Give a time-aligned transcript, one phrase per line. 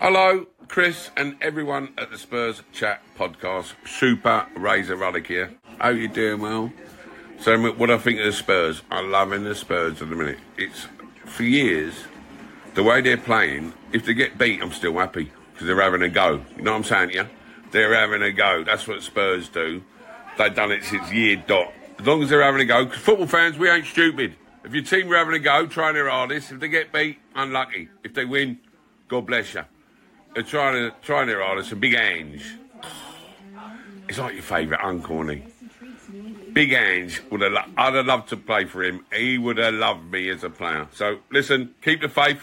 [0.00, 3.72] Hello, Chris, and everyone at the Spurs Chat podcast.
[3.84, 5.52] Super Razor Ruddock here.
[5.80, 6.72] How you doing, well?
[7.40, 10.38] So, what I think of the Spurs, I'm loving the Spurs at the minute.
[10.56, 10.86] It's
[11.24, 12.04] for years
[12.74, 13.72] the way they're playing.
[13.92, 16.42] If they get beat, I'm still happy because they're having a go.
[16.56, 17.10] You know what I'm saying?
[17.10, 17.26] Yeah,
[17.72, 18.62] they're having a go.
[18.62, 19.82] That's what Spurs do.
[20.38, 21.72] They've done it since year dot.
[21.98, 24.36] As long as they're having a go, because football fans, we ain't stupid.
[24.62, 26.52] If your team are having a go, trying their hardest.
[26.52, 27.88] If they get beat, unlucky.
[28.04, 28.60] If they win,
[29.08, 29.64] God bless you.
[30.34, 31.72] To trying their hardest.
[31.72, 32.44] And Big Ange,
[34.08, 35.40] it's like your favourite uncle, is
[36.52, 37.52] Big Ange would have.
[37.52, 39.04] Lo- I'd have loved to play for him.
[39.12, 40.86] He would have loved me as a player.
[40.92, 42.40] So listen, keep the faith.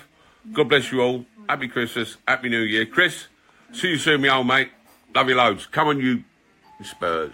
[0.54, 1.26] God bless you all.
[1.48, 2.18] Happy Christmas.
[2.28, 2.86] Happy New Year.
[2.86, 3.28] Chris,
[3.72, 4.70] see you soon, my old mate.
[5.14, 5.66] Love you loads.
[5.68, 6.24] Come on, you
[6.84, 7.34] Spurs.